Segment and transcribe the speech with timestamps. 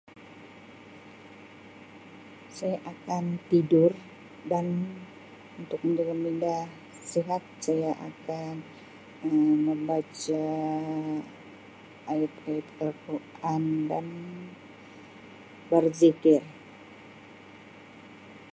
[2.57, 3.91] Saya akan tidur
[4.51, 4.65] dan
[5.61, 6.57] untuk menjaga minda
[7.11, 8.53] sihat saya akan
[9.23, 10.45] Um membaca
[12.11, 14.05] ayat-ayat Al-Quran dan
[15.69, 16.41] berzikir.